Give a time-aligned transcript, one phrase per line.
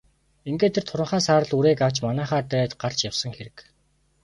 [0.49, 3.57] Ингээд тэр туранхай саарал үрээг авч манайхаар дайраад гарч явсан хэрэг.